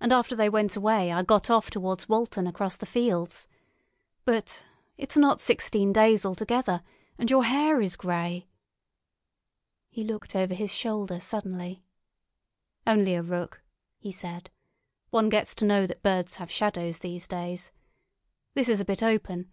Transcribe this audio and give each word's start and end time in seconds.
And 0.00 0.14
after 0.14 0.34
they 0.34 0.48
went 0.48 0.76
away 0.76 1.12
I 1.12 1.22
got 1.22 1.50
off 1.50 1.68
towards 1.68 2.08
Walton 2.08 2.46
across 2.46 2.78
the 2.78 2.86
fields. 2.86 3.46
But—— 4.24 4.64
It's 4.96 5.14
not 5.14 5.42
sixteen 5.42 5.92
days 5.92 6.24
altogether—and 6.24 7.28
your 7.30 7.44
hair 7.44 7.78
is 7.82 7.94
grey." 7.94 8.48
He 9.90 10.04
looked 10.04 10.34
over 10.34 10.54
his 10.54 10.72
shoulder 10.72 11.20
suddenly. 11.20 11.84
"Only 12.86 13.14
a 13.14 13.20
rook," 13.20 13.60
he 13.98 14.10
said. 14.10 14.48
"One 15.10 15.28
gets 15.28 15.54
to 15.56 15.66
know 15.66 15.86
that 15.86 16.02
birds 16.02 16.36
have 16.36 16.50
shadows 16.50 17.00
these 17.00 17.28
days. 17.28 17.70
This 18.54 18.70
is 18.70 18.80
a 18.80 18.86
bit 18.86 19.02
open. 19.02 19.46